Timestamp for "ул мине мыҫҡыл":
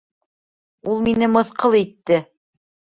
0.95-1.81